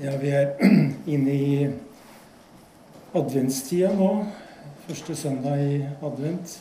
Ja, 0.00 0.16
vi 0.16 0.30
er 0.32 0.54
inne 1.14 1.32
i 1.36 1.56
adventstida 3.12 3.90
nå. 3.92 4.06
Første 4.86 5.16
søndag 5.16 5.60
i 5.60 5.74
advent. 6.00 6.54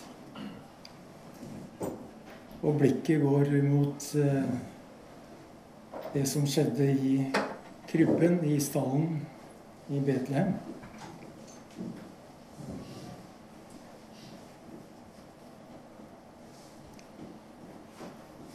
Og 2.59 2.75
blikket 2.81 3.23
går 3.23 3.55
mot 3.63 4.09
eh, 4.19 4.51
det 6.11 6.25
som 6.27 6.43
skjedde 6.43 6.91
i 6.91 7.15
krybben, 7.87 8.41
i 8.43 8.59
stallen 8.59 9.21
i 9.87 10.03
Betlehem. 10.03 10.51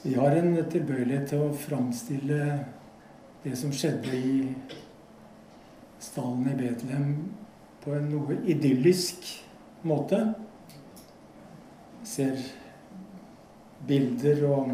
Vi 0.05 0.15
har 0.21 0.37
en 0.37 0.53
tilbøyelighet 0.69 1.31
til 1.33 1.49
å 1.49 1.55
framstille 1.65 2.43
det 3.45 3.57
som 3.59 3.73
skjedde 3.75 4.17
i 4.17 4.55
stallen 6.03 6.49
i 6.51 6.57
Betlehem, 6.59 7.11
på 7.85 7.95
en 7.95 8.09
noe 8.11 8.39
idyllisk 8.51 9.29
måte. 9.87 10.19
Ser 12.07 12.41
bilder 13.87 14.43
og 14.49 14.73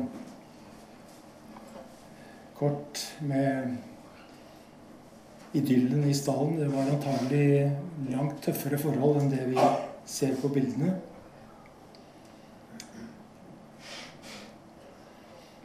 kort 2.56 3.02
med 3.20 3.76
idyllen 5.52 6.04
i 6.08 6.14
stallen. 6.16 6.56
Det 6.60 6.68
var 6.72 6.88
antagelig 6.88 7.70
langt 8.12 8.42
tøffere 8.44 8.80
forhold 8.80 9.20
enn 9.20 9.32
det 9.32 9.48
vi 9.50 9.58
ser 10.08 10.36
på 10.40 10.50
bildene. 10.52 10.94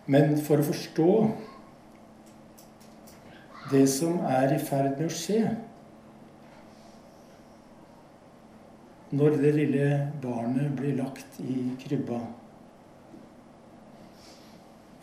Men 0.07 0.37
for 0.43 0.59
å 0.59 0.67
forstå 0.67 1.11
det 3.71 3.87
som 3.91 4.19
er 4.25 4.53
i 4.55 4.59
ferd 4.63 4.95
med 4.97 5.09
å 5.09 5.13
skje 5.13 5.41
når 9.17 9.37
det 9.39 9.53
lille 9.55 9.87
barnet 10.23 10.73
blir 10.75 10.97
lagt 10.97 11.39
i 11.39 11.61
krybba. 11.79 12.19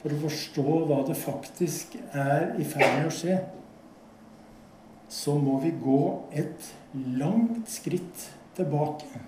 For 0.02 0.12
å 0.12 0.22
forstå 0.26 0.64
hva 0.90 0.98
det 1.08 1.16
faktisk 1.16 1.94
er 2.12 2.50
i 2.60 2.66
ferd 2.68 2.98
med 2.98 3.08
å 3.08 3.14
skje, 3.16 3.38
så 5.08 5.36
må 5.40 5.56
vi 5.62 5.70
gå 5.80 6.00
et 6.36 6.68
langt 7.16 7.70
skritt 7.72 8.26
tilbake. 8.58 9.22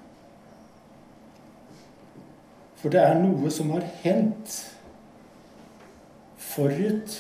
For 2.77 2.92
det 2.92 3.00
er 3.00 3.16
noe 3.22 3.48
som 3.52 3.72
har 3.72 3.86
hendt 4.02 4.58
forut 6.36 7.16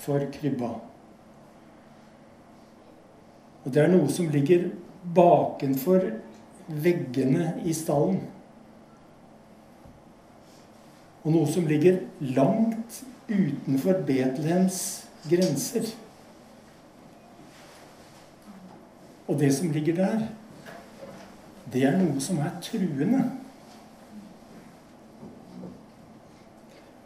for 0.00 0.22
krybba. 0.38 0.70
Og 3.64 3.74
det 3.74 3.82
er 3.82 3.90
noe 3.92 4.08
som 4.12 4.30
ligger 4.32 4.70
bakenfor 5.16 6.06
veggene 6.70 7.54
i 7.66 7.74
stallen. 7.76 8.22
Og 11.20 11.34
noe 11.34 11.48
som 11.50 11.66
ligger 11.68 12.00
langt 12.36 13.02
utenfor 13.28 14.00
Betlehems 14.06 14.80
grenser. 15.28 15.90
Og 19.28 19.38
det 19.38 19.52
som 19.54 19.70
ligger 19.70 19.94
der, 19.94 20.24
det 21.70 21.84
er 21.86 22.00
noe 22.00 22.22
som 22.24 22.40
er 22.42 22.56
truende. 22.64 23.22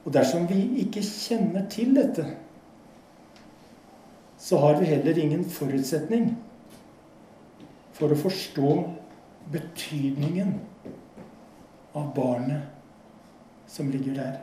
Og 0.04 0.12
dersom 0.12 0.46
vi 0.48 0.62
ikke 0.84 1.02
kjenner 1.04 1.66
til 1.72 1.94
dette, 1.96 2.24
så 4.38 4.60
har 4.60 4.78
vi 4.78 4.88
heller 4.92 5.18
ingen 5.18 5.44
forutsetning 5.50 6.34
for 7.94 8.10
å 8.10 8.18
forstå 8.18 8.70
betydningen 9.54 10.56
av 11.94 12.10
barnet 12.16 12.62
som 13.70 13.90
ligger 13.92 14.18
der. 14.18 14.38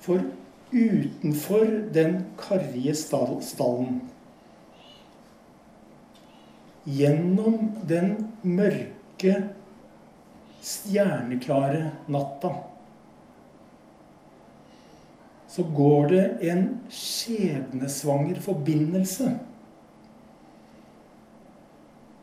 For 0.00 0.22
utenfor 0.70 1.66
den 1.94 2.20
karrige 2.40 2.94
stallen, 2.96 4.00
gjennom 6.86 7.72
den 7.90 8.14
mørke, 8.46 9.34
stjerneklare 10.62 11.90
natta, 12.10 12.52
så 15.50 15.64
går 15.74 16.08
det 16.12 16.24
en 16.50 16.64
skjebnesvanger 16.92 18.40
forbindelse 18.44 19.30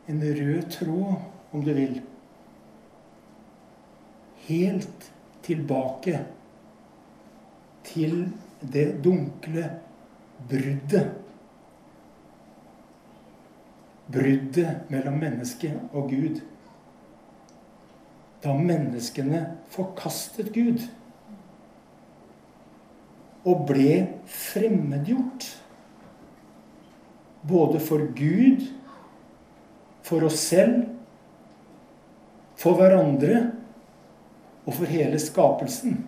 en 0.06 0.20
rød 0.20 0.70
tråd, 0.70 1.14
om 1.52 1.64
du 1.64 1.72
vil. 1.74 2.00
Helt 4.44 5.12
tilbake 5.42 6.20
til 7.84 8.32
det 8.72 9.04
dunkle 9.04 9.68
bruddet. 10.48 11.12
Bruddet 14.12 14.90
mellom 14.92 15.16
menneske 15.20 15.72
og 15.92 16.10
Gud. 16.10 16.42
Da 18.44 18.52
menneskene 18.52 19.46
forkastet 19.72 20.52
Gud 20.52 20.84
og 23.44 23.66
ble 23.68 24.04
fremmedgjort. 24.28 25.48
Både 27.48 27.80
for 27.80 28.04
Gud 28.16 28.64
for 30.04 30.24
oss 30.28 30.40
selv, 30.50 30.84
for 32.60 32.76
hverandre 32.78 33.40
og 34.64 34.76
for 34.76 34.88
hele 34.88 35.18
skapelsen. 35.20 36.02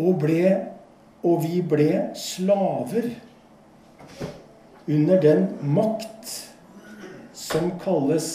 Og, 0.00 0.14
ble, 0.22 0.44
og 1.26 1.42
vi 1.44 1.60
ble 1.66 1.90
slaver 2.16 3.10
under 4.90 5.20
den 5.20 5.44
makt 5.76 6.32
som 7.36 7.72
kalles 7.82 8.30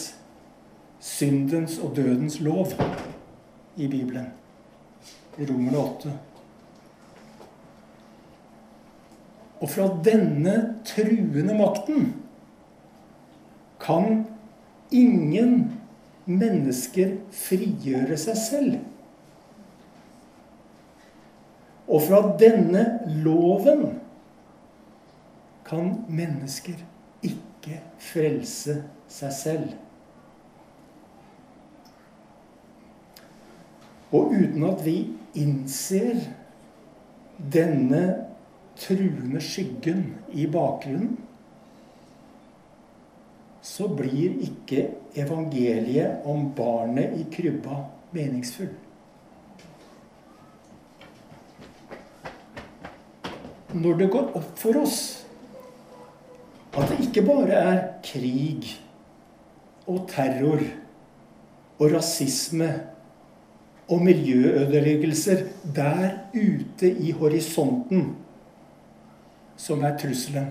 syndens 1.02 1.78
og 1.82 1.96
dødens 1.96 2.38
lov 2.40 2.76
i 3.76 3.88
Bibelen. 3.88 4.30
I 5.38 5.46
Romerne 5.48 5.78
8. 5.78 6.12
Og 9.60 9.70
fra 9.72 9.88
denne 10.04 10.56
truende 10.84 11.54
makten 11.56 12.10
kan 13.80 14.24
ingen 14.92 15.56
mennesker 16.26 17.16
frigjøre 17.32 18.18
seg 18.20 18.40
selv. 18.40 18.76
Og 21.86 22.02
fra 22.08 22.20
denne 22.40 22.84
loven 23.22 23.86
kan 25.66 25.92
mennesker 26.10 26.78
ikke 27.26 27.80
frelse 28.02 28.80
seg 29.10 29.34
selv. 29.34 29.74
Og 34.14 34.34
uten 34.34 34.66
at 34.66 34.82
vi 34.86 34.96
innser 35.38 36.20
denne 37.52 38.25
truende 38.80 39.40
skyggen 39.42 40.04
i 40.32 40.46
bakgrunnen, 40.50 41.16
så 43.66 43.88
blir 43.88 44.36
ikke 44.46 44.86
evangeliet 45.18 46.26
om 46.28 46.50
barnet 46.56 47.16
i 47.18 47.26
krybba 47.32 47.82
meningsfull. 48.14 48.70
Når 53.76 53.98
det 54.00 54.10
går 54.14 54.36
opp 54.38 54.52
for 54.60 54.78
oss 54.80 55.00
at 56.76 56.92
det 56.92 57.08
ikke 57.08 57.24
bare 57.26 57.56
er 57.58 57.80
krig 58.04 58.68
og 59.88 60.06
terror 60.10 60.62
og 61.78 61.90
rasisme 61.92 62.68
og 63.88 64.02
miljøødeleggelser 64.04 65.44
der 65.76 66.06
ute 66.34 66.90
i 66.90 67.12
horisonten 67.16 68.14
som 69.56 69.84
er 69.84 69.96
trusselen. 69.98 70.50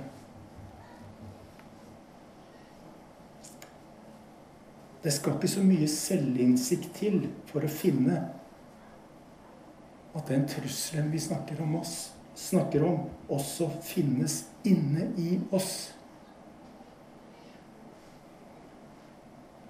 Det 5.06 5.14
skal 5.14 5.36
ikke 5.38 5.52
så 5.52 5.62
mye 5.62 5.88
selvinnsikt 5.90 6.90
til 6.98 7.20
for 7.52 7.62
å 7.62 7.70
finne 7.70 8.24
at 10.16 10.32
den 10.32 10.48
trusselen 10.50 11.12
vi 11.14 11.22
snakker 11.22 11.60
om, 11.62 11.76
oss, 11.78 12.16
snakker 12.34 12.86
om 12.88 13.04
også 13.30 13.68
finnes 13.86 14.40
inne 14.66 15.12
i 15.22 15.36
oss. 15.54 15.92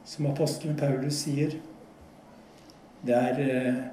Som 0.07 0.29
apostelen 0.29 0.79
Paulus 0.79 1.25
sier, 1.25 1.57
det 3.05 3.19
er 3.19 3.43
eh, 3.43 3.83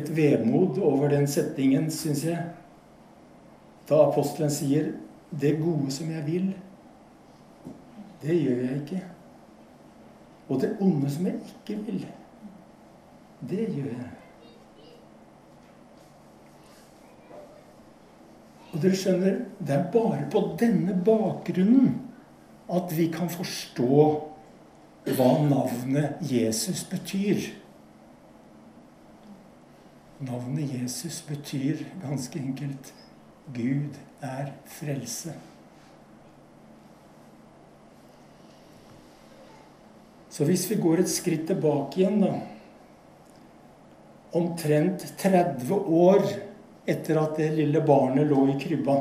et 0.00 0.08
vemod 0.16 0.80
over 0.80 1.12
den 1.12 1.28
setningen, 1.28 1.90
syns 1.92 2.24
jeg. 2.24 2.61
Da 3.92 4.06
apostelen 4.08 4.50
sier 4.50 4.92
'Det 5.40 5.58
gode 5.60 5.90
som 5.90 6.10
jeg 6.10 6.26
vil, 6.26 6.54
det 8.22 8.42
gjør 8.42 8.60
jeg 8.60 8.76
ikke'. 8.76 9.04
Og 10.48 10.60
det 10.60 10.76
onde 10.80 11.10
som 11.10 11.26
jeg 11.26 11.34
ikke 11.34 11.82
vil, 11.82 12.06
det 13.50 13.68
gjør 13.76 13.84
jeg. 13.84 14.10
Og 18.72 18.82
dere 18.82 18.96
skjønner, 18.96 19.38
det 19.60 19.74
er 19.76 19.90
bare 19.92 20.24
på 20.30 20.56
denne 20.60 20.96
bakgrunnen 21.04 22.00
at 22.72 22.96
vi 22.96 23.06
kan 23.12 23.28
forstå 23.28 23.98
hva 25.04 25.30
navnet 25.48 26.16
Jesus 26.20 26.84
betyr. 26.84 27.40
Navnet 30.20 30.80
Jesus 30.80 31.22
betyr 31.28 31.84
ganske 32.00 32.38
enkelt 32.38 32.94
Gud 33.50 33.98
er 34.22 34.52
frelse. 34.70 35.34
Så 40.32 40.46
hvis 40.48 40.64
vi 40.70 40.78
går 40.80 41.02
et 41.02 41.10
skritt 41.12 41.44
tilbake 41.50 42.00
igjen, 42.00 42.22
da 42.22 42.32
Omtrent 44.32 45.02
30 45.20 45.74
år 45.76 46.22
etter 46.88 47.18
at 47.20 47.36
det 47.36 47.50
lille 47.52 47.82
barnet 47.84 48.30
lå 48.30 48.46
i 48.48 48.54
krybba, 48.56 48.94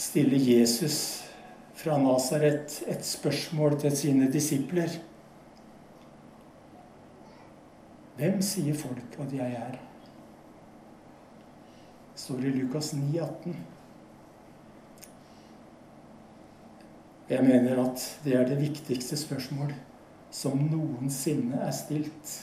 stiller 0.00 0.40
Jesus 0.40 0.96
fra 1.76 1.98
Nasaret 2.00 2.78
et 2.88 3.04
spørsmål 3.04 3.76
til 3.84 3.96
sine 4.00 4.30
disipler. 4.32 4.96
Hvem 8.16 8.40
sier 8.44 8.80
folk 8.80 9.20
at 9.20 9.36
jeg 9.36 9.60
er? 9.60 9.76
Står 12.22 12.44
i 12.44 12.50
Lukas 12.50 12.92
9, 12.92 13.20
18. 13.20 13.56
Jeg 17.28 17.44
mener 17.44 17.80
at 17.82 18.04
det 18.22 18.36
er 18.38 18.46
det 18.46 18.60
viktigste 18.60 19.18
spørsmål 19.18 19.72
som 20.30 20.60
noensinne 20.70 21.58
er 21.66 21.74
stilt. 21.74 22.36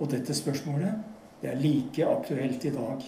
Og 0.00 0.08
dette 0.14 0.32
spørsmålet 0.36 1.04
det 1.42 1.52
er 1.52 1.60
like 1.60 2.08
aktuelt 2.08 2.64
i 2.64 2.72
dag. 2.72 3.04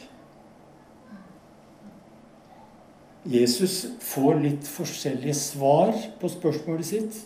Jesus 3.28 3.80
får 4.04 4.40
litt 4.44 4.68
forskjellige 4.68 5.36
svar 5.36 5.96
på 6.20 6.28
spørsmålet 6.32 6.92
sitt. 6.92 7.22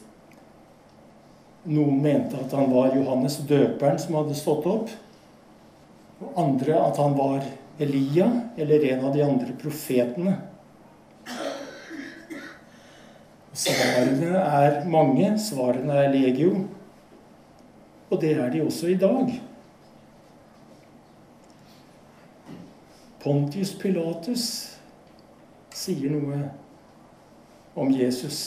Noen 1.67 1.99
mente 2.03 2.39
at 2.39 2.55
han 2.55 2.71
var 2.71 2.95
Johannes 2.95 3.43
døperen 3.51 3.99
som 4.03 4.21
hadde 4.21 4.39
stått 4.39 4.69
opp. 4.71 4.95
Og 6.23 6.39
andre 6.39 6.79
at 6.79 6.99
han 7.03 7.19
var 7.19 7.45
Elia 7.83 8.29
eller 8.57 8.85
en 8.93 9.05
av 9.05 9.15
de 9.15 9.25
andre 9.27 9.55
profetene. 9.59 10.37
Svarene 13.53 14.39
er 14.39 14.83
mange. 14.89 15.35
Svarene 15.43 15.99
er 16.05 16.13
legio. 16.15 16.67
Og 18.13 18.21
det 18.21 18.37
er 18.37 18.53
de 18.53 18.63
også 18.65 18.93
i 18.93 18.99
dag. 19.01 19.33
Pontius 23.23 23.71
Pilatus 23.79 24.45
sier 25.73 26.11
noe 26.11 26.41
om 27.79 27.93
Jesus. 27.95 28.41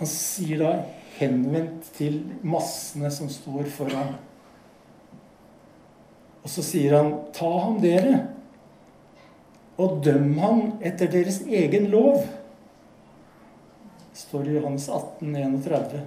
Han 0.00 0.10
sier 0.10 0.60
da 0.60 0.72
henvendt 1.20 1.92
til 1.94 2.18
massene 2.42 3.10
som 3.14 3.30
står 3.30 3.70
foran. 3.76 4.16
Og 6.44 6.50
så 6.52 6.62
sier 6.62 6.96
han, 6.96 7.12
'Ta 7.32 7.50
ham, 7.58 7.80
dere, 7.80 8.26
og 9.78 10.04
døm 10.04 10.38
ham 10.38 10.60
etter 10.82 11.10
deres 11.10 11.40
egen 11.40 11.86
lov'. 11.86 12.26
Det 14.12 14.20
står 14.20 14.42
i 14.48 14.56
Johannes 14.58 14.88
18, 14.88 15.36
31. 15.36 16.02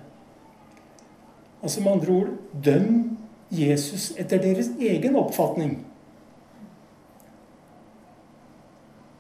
Altså 1.63 1.81
med 1.81 1.91
andre 1.91 2.13
ord 2.13 2.29
døm 2.63 3.17
Jesus 3.51 4.11
etter 4.17 4.37
deres 4.37 4.69
egen 4.79 5.15
oppfatning. 5.15 5.77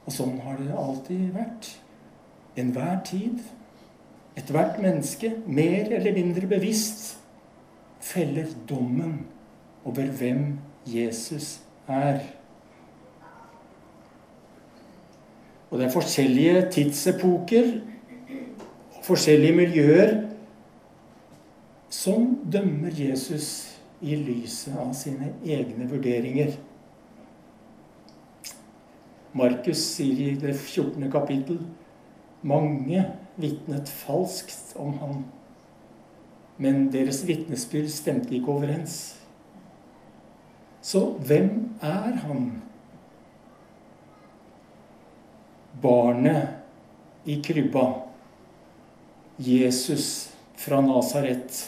Og 0.05 0.13
sånn 0.15 0.37
har 0.45 0.55
det 0.61 0.71
alltid 0.71 1.33
vært. 1.35 1.71
Enhver 2.57 3.01
tid. 3.05 3.41
Ethvert 4.37 4.77
menneske, 4.79 5.33
mer 5.45 5.89
eller 5.97 6.13
mindre 6.13 6.47
bevisst, 6.47 7.17
feller 7.99 8.47
dommen 8.69 9.25
over 9.83 10.11
hvem 10.19 10.59
Jesus 10.87 11.59
er. 11.87 12.19
Og 15.69 15.79
det 15.79 15.87
er 15.87 15.91
forskjellige 15.91 16.67
tidsepoker 16.71 17.71
og 18.95 19.03
forskjellige 19.03 19.55
miljøer 19.55 20.13
som 21.89 22.37
dømmer 22.51 22.91
Jesus 22.95 23.77
i 24.01 24.15
lyset 24.15 24.77
av 24.79 24.93
sine 24.95 25.33
egne 25.45 25.87
vurderinger. 25.89 26.53
Markus 29.37 29.81
sier 29.97 30.31
i 30.31 30.39
det 30.39 30.55
14. 30.55 31.09
kapittel 31.11 31.59
mange 32.47 33.03
vitnet 33.37 33.89
falskt 33.89 34.75
om 34.79 34.93
ham, 35.01 35.23
men 36.57 36.87
deres 36.93 37.21
vitnesbyrd 37.27 37.89
stemte 37.91 38.33
ikke 38.37 38.53
overens. 38.55 39.16
Så 40.87 41.01
hvem 41.27 41.49
er 41.83 42.13
han? 42.23 42.45
Barnet 45.83 47.27
i 47.27 47.41
krybba. 47.43 47.83
Jesus 49.37 50.29
fra 50.57 50.79
Nasaret. 50.81 51.59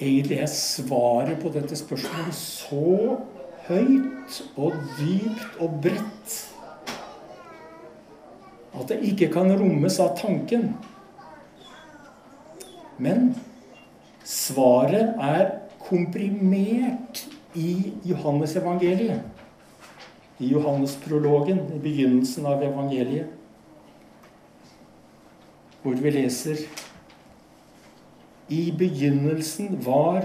Egentlig 0.00 0.40
er 0.42 0.50
svaret 0.50 1.38
på 1.40 1.54
dette 1.54 1.78
spørsmålet 1.78 2.34
så 2.36 3.20
høyt 3.68 4.40
og 4.58 4.74
dypt 4.98 5.62
og 5.62 5.78
bredt 5.86 6.40
at 8.74 8.90
det 8.90 8.98
ikke 9.06 9.30
kan 9.30 9.52
rommes 9.54 10.00
av 10.02 10.16
tanken. 10.18 10.72
Men 12.98 13.30
svaret 14.26 15.14
er 15.22 15.52
komprimert 15.88 17.26
i 17.54 17.92
Johannesevangeliet. 18.04 19.22
I 20.38 20.48
Johannesprologen, 20.50 21.60
i 21.76 21.78
begynnelsen 21.78 22.46
av 22.50 22.62
evangeliet, 22.66 23.30
hvor 25.82 26.00
vi 26.00 26.10
leser 26.10 26.64
I 28.50 28.72
begynnelsen 28.78 29.78
var 29.84 30.24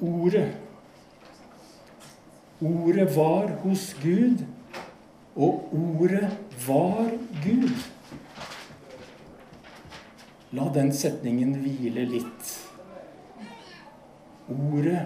Ordet. 0.00 0.54
Ordet 2.60 3.16
var 3.16 3.48
hos 3.62 3.96
Gud, 4.02 4.44
og 5.36 5.74
ordet 5.74 6.30
var 6.66 7.10
Gud. 7.44 7.74
La 10.52 10.68
den 10.74 10.92
setningen 10.94 11.56
hvile 11.62 12.06
litt. 12.06 12.54
Ordet 14.48 15.04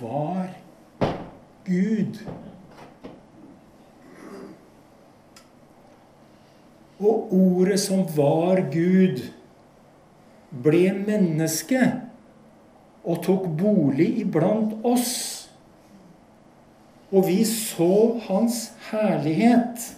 var 0.00 0.48
Gud. 1.64 2.20
Og 6.98 7.32
ordet 7.32 7.80
som 7.80 8.04
var 8.16 8.64
Gud, 8.72 9.24
ble 10.64 10.84
menneske 11.04 11.80
og 13.04 13.24
tok 13.26 13.48
bolig 13.58 14.12
iblant 14.22 14.76
oss 14.86 15.34
og 17.14 17.28
vi 17.28 17.44
så 17.46 18.18
hans 18.26 18.72
herlighet. 18.90 19.94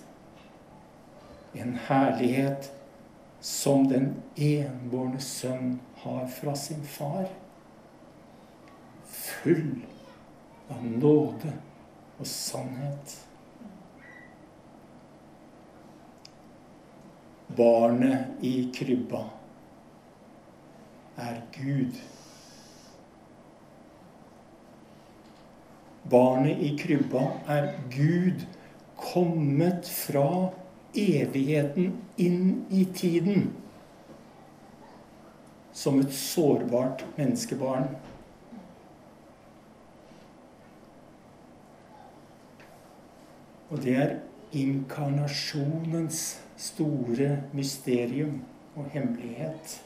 En 1.56 1.78
herlighet 1.88 2.68
som 3.40 3.86
den 3.88 4.10
enbårne 4.36 5.20
sønn 5.24 5.78
har 6.02 6.26
fra 6.28 6.52
sin 6.58 6.82
far. 6.84 7.30
Full 9.42 9.70
av 10.68 10.84
nåde 10.84 11.52
og 12.18 12.26
sannhet. 12.26 13.14
Barnet 17.56 18.44
i 18.44 18.54
krybba 18.74 19.22
er 21.22 21.42
Gud. 21.54 22.00
Barnet 26.10 26.62
i 26.62 26.72
krybba 26.78 27.28
er 27.50 27.70
Gud 27.92 28.44
kommet 28.96 29.88
fra 29.90 30.50
evigheten 30.96 31.94
inn 32.16 32.66
i 32.70 32.84
tiden. 32.96 33.48
som 35.76 36.00
et 36.00 36.12
sårbart 36.12 37.04
menneskebarn. 37.16 37.90
Og 43.70 43.82
det 43.82 43.96
er 43.96 44.14
inkarnasjonens 44.52 46.42
store 46.56 47.42
mysterium 47.52 48.40
og 48.76 48.86
hemmelighet. 48.92 49.82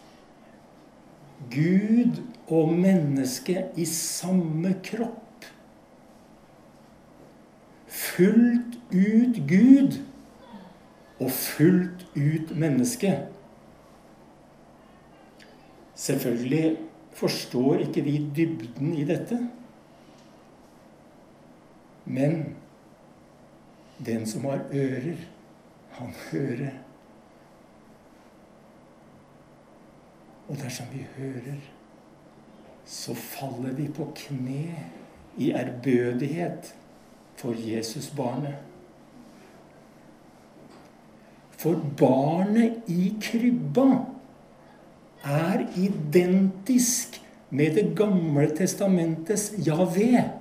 Gud 1.51 2.21
og 2.49 2.73
menneske 2.75 3.65
i 3.77 3.85
samme 3.89 4.75
kropp. 4.85 5.47
Fullt 7.89 8.77
ut 8.93 9.41
Gud 9.49 9.97
og 11.21 11.31
fullt 11.31 12.05
ut 12.17 12.57
menneske. 12.57 13.15
Selvfølgelig 15.95 16.77
forstår 17.13 17.75
ikke 17.87 18.05
vi 18.05 18.17
dybden 18.37 18.95
i 18.95 19.05
dette. 19.05 19.41
Men 22.05 22.57
den 24.07 24.27
som 24.27 24.45
har 24.45 24.65
ører, 24.73 25.17
han 25.91 26.15
hører. 26.31 26.73
Og 30.49 30.57
dersom 30.57 30.87
vi 30.93 31.05
hører, 31.17 31.61
så 32.85 33.15
faller 33.15 33.73
vi 33.77 33.87
på 33.95 34.09
kne 34.17 34.65
i 35.39 35.53
ærbødighet 35.53 36.75
for 37.37 37.55
Jesusbarnet. 37.55 38.57
For 41.51 41.77
barnet 41.99 42.89
i 42.89 43.13
krybba 43.23 43.87
er 45.25 45.67
identisk 45.77 47.21
med 47.51 47.75
Det 47.75 47.97
gamle 47.97 48.57
testamentets 48.57 49.53
Javé. 49.67 50.40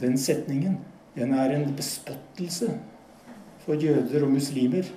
Den 0.00 0.18
setningen, 0.18 0.78
den 1.16 1.34
er 1.34 1.54
en 1.54 1.74
bespottelse 1.76 2.72
for 3.64 3.74
jøder 3.74 4.24
og 4.24 4.32
muslimer. 4.34 4.88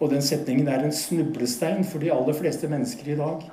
Og 0.00 0.10
den 0.10 0.22
setningen 0.22 0.68
er 0.68 0.84
en 0.84 0.92
snublestein 0.92 1.84
for 1.84 2.02
de 2.02 2.12
aller 2.12 2.36
fleste 2.36 2.68
mennesker 2.68 3.12
i 3.12 3.18
dag. 3.18 3.46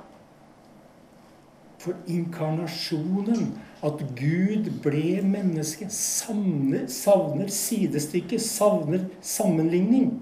For 1.82 1.94
inkarnasjonen, 2.06 3.54
at 3.82 4.02
Gud 4.18 4.68
ble 4.84 5.22
menneske, 5.26 5.88
savner, 5.90 6.86
savner 6.86 7.48
sidestykke, 7.50 8.38
savner 8.38 9.08
sammenligning. 9.20 10.12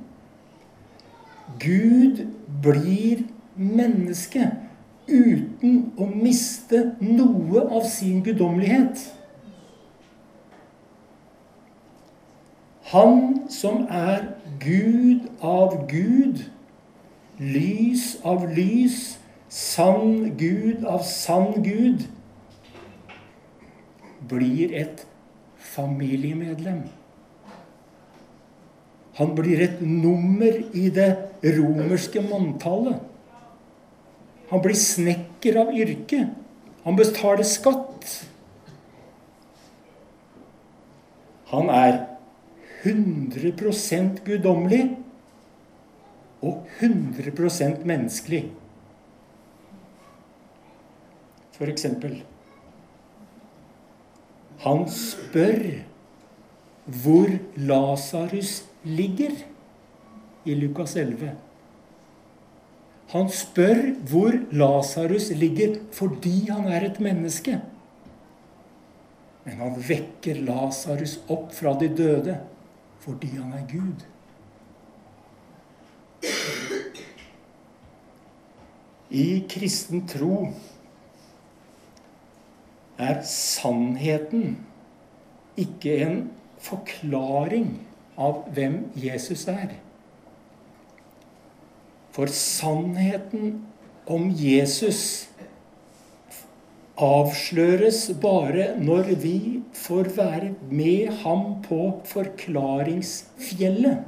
Gud 1.61 2.25
blir 2.63 3.27
menneske 3.57 4.47
uten 5.11 5.91
å 5.99 6.07
miste 6.11 6.95
noe 7.03 7.65
av 7.69 7.85
sin 7.91 8.23
guddommelighet. 8.25 9.03
Han 12.91 13.43
som 13.51 13.85
er 13.87 14.33
Gud 14.63 15.29
av 15.47 15.77
Gud, 15.91 16.43
lys 17.39 18.17
av 18.27 18.49
lys, 18.55 19.19
sann 19.51 20.33
Gud 20.39 20.87
av 20.87 21.05
sann 21.07 21.63
Gud, 21.63 22.09
blir 24.31 24.75
et 24.75 25.05
familiemedlem. 25.75 26.83
Han 29.21 29.35
blir 29.39 29.63
et 29.63 29.81
nummer 29.83 30.59
i 30.75 30.89
det 30.95 31.13
romerske 31.45 32.23
manntallet. 32.25 33.10
Han 34.51 34.63
blir 34.65 34.79
snekker 34.79 35.59
av 35.63 35.75
yrke. 35.75 36.25
Han 36.85 36.97
betaler 36.99 37.47
skatt. 37.47 38.07
Han 41.51 41.71
er 41.71 42.01
100% 42.87 44.23
guddommelig 44.27 44.85
og 46.41 46.67
100% 46.81 47.85
menneskelig. 47.85 48.47
For 51.61 51.69
eksempel 51.69 52.23
Han 54.65 54.87
spør 54.93 55.61
hvor 57.01 57.31
Lasarus 57.57 58.63
ligger 58.85 59.33
i 60.45 60.57
Lukas 60.57 60.97
11. 60.97 61.33
Han 63.11 63.27
spør 63.35 63.81
hvor 64.07 64.37
Lasarus 64.55 65.31
ligger 65.35 65.81
fordi 65.95 66.47
han 66.51 66.69
er 66.71 66.87
et 66.87 67.01
menneske. 67.03 67.59
Men 69.45 69.59
han 69.59 69.75
vekker 69.89 70.43
Lasarus 70.47 71.19
opp 71.33 71.51
fra 71.57 71.75
de 71.81 71.91
døde 71.91 72.39
fordi 73.01 73.33
han 73.35 73.53
er 73.57 73.67
Gud. 73.71 74.07
I 79.11 79.43
kristen 79.51 80.05
tro 80.07 80.45
er 83.01 83.23
sannheten 83.27 84.53
ikke 85.59 85.97
en 86.05 86.19
forklaring 86.63 87.73
av 88.21 88.45
hvem 88.55 88.85
Jesus 88.95 89.49
er. 89.51 89.73
For 92.11 92.27
sannheten 92.35 93.61
om 94.11 94.31
Jesus 94.35 95.31
avsløres 97.01 98.11
bare 98.21 98.75
når 98.81 99.15
vi 99.23 99.63
får 99.77 100.11
være 100.17 100.55
med 100.71 101.13
ham 101.23 101.63
på 101.65 102.01
forklaringsfjellet. 102.11 104.05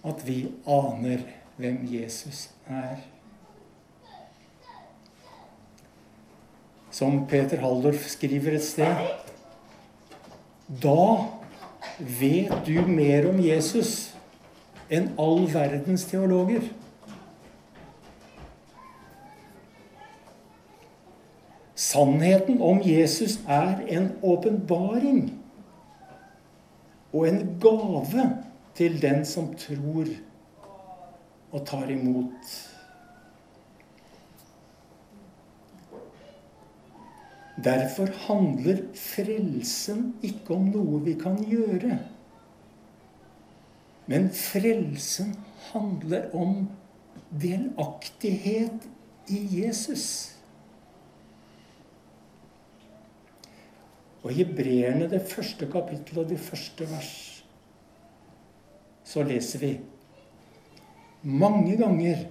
At 0.07 0.23
vi 0.27 0.47
aner 0.67 1.19
hvem 1.59 1.83
Jesus 1.91 2.49
er. 2.71 3.01
Som 6.95 7.25
Peter 7.31 7.61
Haldorf 7.63 8.07
skriver 8.11 8.57
et 8.59 8.65
sted 8.65 9.03
Da 10.83 11.03
vet 11.99 12.53
du 12.67 12.81
mer 12.87 13.29
om 13.31 13.41
Jesus 13.43 14.15
enn 14.91 15.11
all 15.21 15.47
verdens 15.53 16.07
teologer. 16.09 16.63
Sannheten 21.79 22.63
om 22.63 22.81
Jesus 22.85 23.39
er 23.47 23.83
en 23.87 24.11
åpenbaring 24.23 25.29
og 27.13 27.29
en 27.29 27.45
gave 27.63 28.25
til 28.79 28.99
den 29.03 29.25
som 29.27 29.53
tror 29.59 30.11
og 31.53 31.63
tar 31.67 31.89
imot. 31.91 32.78
Derfor 37.65 38.11
handler 38.29 38.85
frelsen 38.95 40.13
ikke 40.23 40.55
om 40.55 40.69
noe 40.71 41.01
vi 41.03 41.17
kan 41.19 41.41
gjøre. 41.43 41.99
Men 44.09 44.29
frelsen 44.33 45.35
handler 45.73 46.31
om 46.39 46.69
delaktighet 47.43 48.87
i 49.29 49.41
Jesus. 49.59 50.07
Og 54.23 54.31
i 54.33 54.39
Hebreerne, 54.41 55.11
det 55.11 55.25
første 55.31 55.67
kapittelet 55.71 56.25
og 56.25 56.31
det 56.31 56.41
første 56.41 56.87
vers, 56.91 57.13
så 59.09 59.23
leser 59.25 59.63
vi 59.63 59.73
mange 61.23 61.77
ganger 61.81 62.27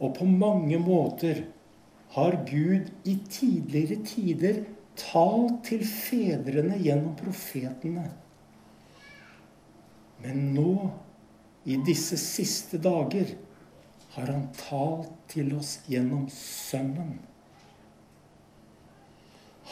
og 0.00 0.14
på 0.16 0.24
mange 0.24 0.78
måter 0.78 1.44
har 2.14 2.36
Gud 2.48 2.90
i 3.06 3.16
tidligere 3.30 4.00
tider 4.06 4.64
talt 4.98 5.62
til 5.68 5.84
fedrene 5.86 6.78
gjennom 6.82 7.14
profetene. 7.18 8.08
Men 10.20 10.50
nå, 10.56 10.74
i 11.64 11.78
disse 11.86 12.18
siste 12.20 12.80
dager, 12.82 13.34
har 14.16 14.32
han 14.32 14.48
talt 14.58 15.12
til 15.30 15.52
oss 15.56 15.78
gjennom 15.88 16.26
Sønnen. 16.34 17.20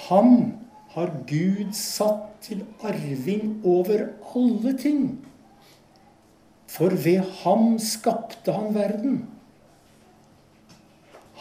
Han 0.07 0.53
har 0.95 1.11
Gud 1.29 1.75
satt 1.77 2.39
til 2.47 2.63
arving 2.87 3.59
over 3.67 4.07
alle 4.37 4.77
ting. 4.79 5.03
For 6.71 6.95
ved 6.95 7.27
ham 7.43 7.75
skapte 7.83 8.55
han 8.55 8.71
verden. 8.77 9.19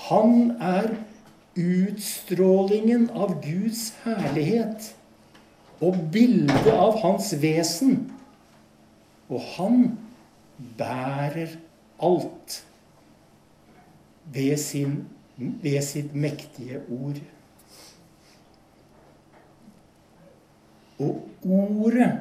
Han 0.07 0.53
er 0.63 0.93
utstrålingen 1.57 3.09
av 3.11 3.39
Guds 3.43 3.89
herlighet 4.05 4.93
og 5.83 5.97
bildet 6.13 6.69
av 6.71 6.99
hans 7.01 7.33
vesen. 7.41 8.05
Og 9.27 9.43
han 9.57 9.81
bærer 10.79 11.57
alt 11.99 12.61
ved, 14.31 14.55
sin, 14.61 15.01
ved 15.35 15.81
sitt 15.83 16.15
mektige 16.15 16.79
ord. 16.87 17.19
Og 21.03 21.27
ordet 21.43 22.11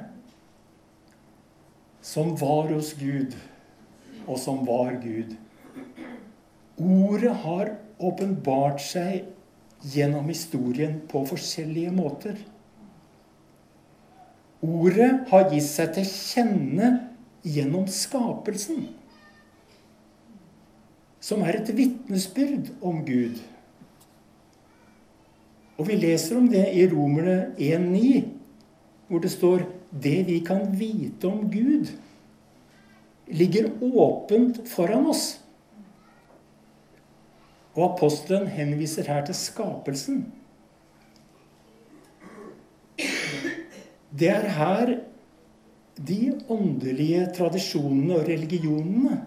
som 2.02 2.34
var 2.40 2.72
hos 2.74 2.92
Gud, 2.98 3.34
og 4.26 4.38
som 4.42 4.66
var 4.66 4.98
Gud 5.02 5.36
Ordet 6.76 7.32
har 7.44 7.72
åpenbart 7.98 8.82
seg 8.84 9.24
gjennom 9.94 10.28
historien 10.28 10.98
på 11.08 11.22
forskjellige 11.28 11.92
måter. 11.94 12.36
Ordet 14.64 15.10
har 15.30 15.50
gitt 15.52 15.68
seg 15.68 15.92
til 15.96 16.08
kjenne 16.08 16.90
gjennom 17.46 17.86
skapelsen, 17.92 18.88
som 21.20 21.44
er 21.46 21.60
et 21.60 21.70
vitnesbyrd 21.76 22.72
om 22.84 23.02
Gud. 23.06 23.40
Og 25.76 25.88
vi 25.90 25.98
leser 26.00 26.38
om 26.38 26.48
det 26.48 26.64
i 26.72 26.86
Romerne 26.88 27.52
1,9, 27.60 28.24
hvor 29.08 29.22
det 29.22 29.32
står 29.32 29.66
det 29.92 30.18
vi 30.28 30.40
kan 30.44 30.64
vite 30.76 31.28
om 31.28 31.46
Gud, 31.52 31.92
ligger 33.26 33.70
åpent 33.80 34.62
foran 34.70 35.08
oss. 35.10 35.36
Og 37.76 37.92
apostelen 37.92 38.48
henviser 38.48 39.08
her 39.12 39.24
til 39.28 39.36
skapelsen. 39.36 40.24
Det 44.16 44.30
er 44.32 44.48
her 44.56 44.94
de 46.08 46.20
åndelige 46.48 47.26
tradisjonene 47.36 48.16
og 48.16 48.28
religionene 48.28 49.18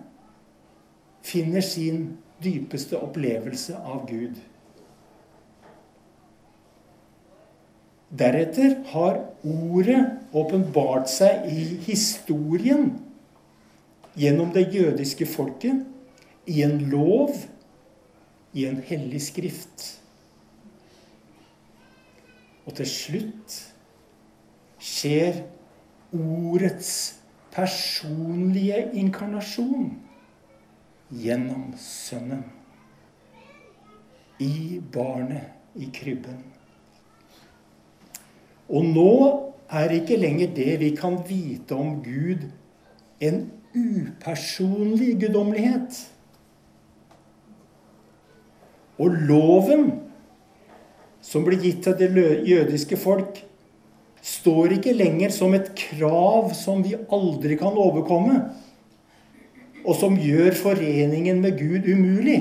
finner 1.25 1.61
sin 1.65 2.05
dypeste 2.43 2.97
opplevelse 2.97 3.77
av 3.77 4.05
Gud. 4.09 4.37
Deretter 8.09 8.79
har 8.89 9.19
ordet 9.45 9.99
åpenbart 10.33 11.09
seg 11.11 11.45
i 11.53 11.65
historien 11.85 12.95
gjennom 14.17 14.49
det 14.55 14.71
jødiske 14.73 15.27
folket, 15.29 15.85
i 16.49 16.63
en 16.65 16.79
lov 16.89 17.35
i 18.53 18.65
en 18.65 18.81
hellig 18.85 19.21
skrift. 19.21 19.85
Og 22.65 22.75
til 22.77 22.89
slutt 22.89 23.55
skjer 24.79 25.41
ordets 26.13 26.91
personlige 27.53 28.83
inkarnasjon 28.97 29.91
gjennom 31.09 31.73
Sønnen. 31.81 32.45
I 34.39 34.79
barnet 34.93 35.75
i 35.75 35.89
krybben. 35.91 36.37
Og 38.69 38.85
nå 38.85 39.13
er 39.69 39.91
ikke 39.97 40.17
lenger 40.19 40.53
det 40.55 40.77
vi 40.79 40.93
kan 40.95 41.17
vite 41.27 41.75
om 41.75 41.97
Gud, 42.05 42.45
en 43.19 43.41
upersonlig 43.75 45.17
guddommelighet. 45.19 45.99
Og 48.99 49.15
loven 49.29 49.91
som 51.23 51.45
ble 51.45 51.59
gitt 51.59 51.83
til 51.85 51.95
det 51.99 52.09
jødiske 52.47 52.97
folk, 52.99 53.43
står 54.19 54.75
ikke 54.75 54.95
lenger 54.95 55.31
som 55.31 55.53
et 55.55 55.71
krav 55.77 56.51
som 56.57 56.81
vi 56.83 56.97
aldri 56.99 57.55
kan 57.59 57.77
overkomme, 57.79 58.41
og 59.85 59.95
som 59.95 60.17
gjør 60.19 60.51
foreningen 60.59 61.39
med 61.43 61.55
Gud 61.59 61.87
umulig. 61.87 62.39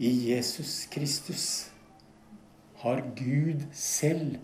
I 0.00 0.10
Jesus 0.30 0.86
Kristus 0.88 1.44
har 2.80 3.02
Gud 3.18 3.66
selv 3.76 4.38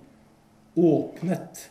åpnet 0.77 1.71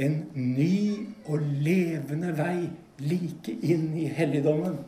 en 0.00 0.22
ny 0.32 1.12
og 1.28 1.44
levende 1.60 2.32
vei 2.38 2.70
like 3.04 3.52
inn 3.60 3.90
i 4.00 4.06
helligdommen. 4.08 4.78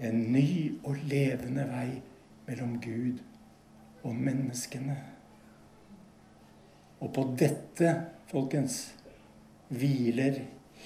En 0.00 0.22
ny 0.32 0.80
og 0.84 0.96
levende 1.08 1.66
vei 1.68 2.00
mellom 2.46 2.78
Gud 2.82 3.20
og 4.02 4.16
menneskene. 4.16 4.96
Og 7.00 7.12
på 7.16 7.24
dette, 7.40 7.92
folkens, 8.32 8.94
hviler 9.68 10.40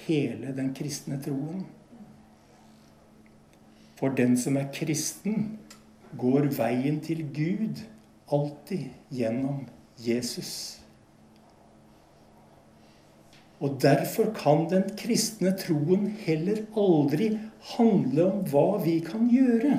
hele 0.05 0.53
den 0.57 0.75
kristne 0.75 1.21
troen. 1.23 1.65
For 3.99 4.15
den 4.15 4.37
som 4.39 4.59
er 4.59 4.71
kristen, 4.75 5.59
går 6.19 6.51
veien 6.59 7.01
til 7.03 7.25
Gud 7.35 7.83
alltid 8.33 8.91
gjennom 9.15 9.65
Jesus. 9.99 10.84
Og 13.65 13.79
derfor 13.81 14.29
kan 14.37 14.67
den 14.69 14.85
kristne 14.99 15.55
troen 15.57 16.11
heller 16.27 16.67
aldri 16.77 17.31
handle 17.75 18.27
om 18.29 18.43
hva 18.51 18.67
vi 18.85 18.99
kan 19.05 19.31
gjøre. 19.33 19.79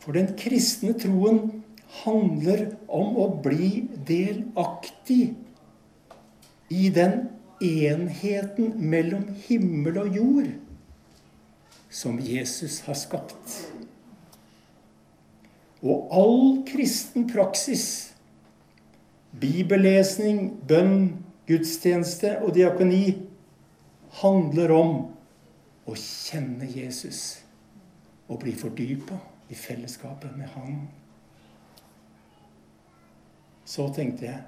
For 0.00 0.16
den 0.16 0.30
kristne 0.40 0.94
troen 0.96 1.42
handler 2.00 2.70
om 2.88 3.18
å 3.20 3.26
bli 3.44 3.82
delaktig 4.08 5.34
i 6.72 6.88
den 6.94 7.26
enheten 7.64 8.72
mellom 8.88 9.26
himmel 9.48 10.00
og 10.04 10.16
jord 10.16 10.50
som 11.92 12.16
Jesus 12.20 12.80
har 12.86 12.96
skapt. 12.96 13.60
Og 15.84 16.08
all 16.10 16.44
kristen 16.68 17.28
praksis, 17.28 18.14
bibellesning, 19.36 20.54
bønn, 20.68 21.27
gudstjeneste 21.48 22.36
og 22.44 22.52
diakoni 22.56 23.02
handler 24.20 24.72
om 24.76 24.94
å 25.88 25.96
kjenne 25.96 26.68
Jesus 26.68 27.40
og 28.28 28.42
bli 28.44 28.52
fordypa 28.56 29.16
i 29.48 29.56
fellesskapet 29.56 30.36
med 30.36 30.50
Han. 30.54 30.80
så 33.68 33.88
tenkte 33.92 34.24
jeg 34.28 34.44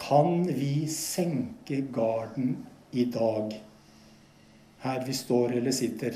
Kan 0.00 0.46
vi 0.46 0.88
senke 0.88 1.82
garden 1.92 2.54
i 2.92 3.04
dag? 3.04 3.52
Her 4.80 5.04
vi 5.04 5.12
står 5.14 5.58
eller 5.58 5.74
sitter. 5.76 6.14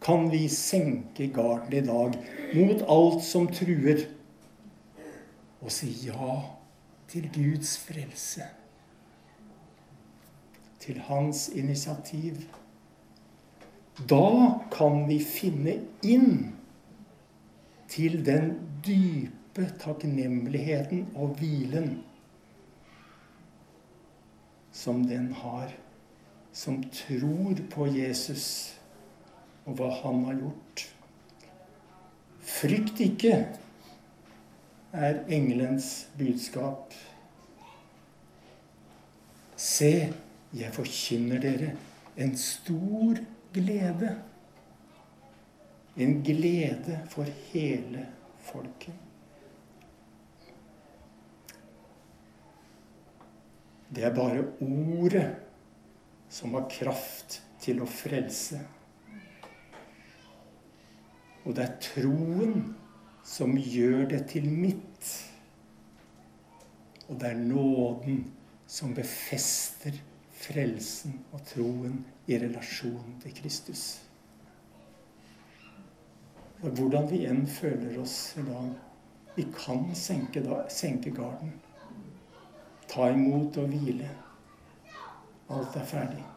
Kan 0.00 0.30
vi 0.32 0.46
senke 0.48 1.26
garden 1.26 1.74
i 1.76 1.82
dag 1.86 2.16
mot 2.54 2.82
alt 2.88 3.20
som 3.26 3.50
truer? 3.52 4.06
Og 5.60 5.70
si 5.70 5.92
ja 6.06 6.38
til 7.12 7.28
Guds 7.34 7.76
frelse. 7.84 8.48
Til 10.82 10.98
hans 11.06 11.46
initiativ. 11.54 12.42
Da 14.10 14.58
kan 14.72 15.04
vi 15.06 15.20
finne 15.22 15.76
inn 16.02 16.56
til 17.92 18.18
den 18.26 18.56
dype 18.82 19.68
takknemligheten 19.78 21.06
og 21.14 21.36
hvilen 21.38 22.00
som 24.72 25.04
den 25.06 25.30
har 25.36 25.70
som 26.52 26.82
tror 26.92 27.56
på 27.70 27.86
Jesus 27.86 28.46
og 29.64 29.78
hva 29.78 29.88
han 30.02 30.24
har 30.26 30.36
gjort. 30.40 30.84
Frykt 32.42 33.00
ikke, 33.00 33.36
er 34.92 35.22
engelens 35.32 36.08
budskap. 36.18 36.92
Se, 39.56 40.12
jeg 40.52 40.74
forkynner 40.74 41.40
dere 41.42 41.72
en 42.20 42.36
stor 42.36 43.20
glede 43.54 44.12
en 45.94 46.22
glede 46.22 47.00
for 47.10 47.28
hele 47.52 48.06
folket. 48.40 48.94
Det 53.92 54.04
er 54.04 54.14
bare 54.14 54.44
ordet 54.60 55.26
som 56.32 56.54
har 56.56 56.70
kraft 56.72 57.42
til 57.60 57.82
å 57.84 57.88
frelse. 57.88 58.62
Og 61.44 61.52
det 61.58 61.66
er 61.66 61.76
troen 61.84 62.70
som 63.26 63.52
gjør 63.58 64.06
det 64.14 64.22
til 64.32 64.48
mitt. 64.48 65.10
Og 67.10 67.20
det 67.20 67.34
er 67.34 67.44
nåden 67.44 68.24
som 68.64 68.94
befester 68.96 69.98
frelsen 70.42 71.20
og 71.32 71.44
troen 71.46 72.00
i 72.26 72.38
relasjon 72.38 73.18
til 73.22 73.34
Kristus. 73.36 73.84
Hvordan 76.62 77.08
vi 77.10 77.24
enn 77.26 77.46
føler 77.50 77.98
oss 78.02 78.34
i 78.38 78.44
dag. 78.46 78.72
Vi 79.34 79.46
kan 79.56 79.86
senke, 79.96 80.42
senke 80.70 81.10
garden. 81.14 81.54
Ta 82.90 83.08
imot 83.10 83.56
og 83.58 83.72
hvile. 83.72 84.10
Alt 85.50 85.76
er 85.80 85.88
ferdig. 85.88 86.31